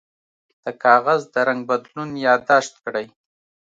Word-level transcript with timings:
د 0.63 0.65
کاغذ 0.83 1.21
د 1.33 1.35
رنګ 1.47 1.61
بدلون 1.71 2.09
یاد 2.25 2.41
داشت 2.49 2.73
کړئ. 2.83 3.07